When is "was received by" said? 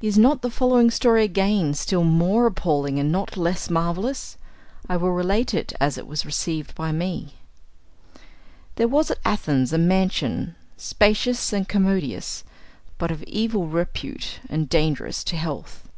6.06-6.92